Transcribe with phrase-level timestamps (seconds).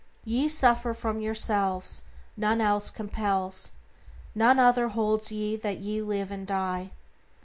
[0.25, 2.01] "Ye suffer from yourselves,
[2.35, 3.71] none else compels,
[4.33, 6.89] None other holds ye that ye live and die."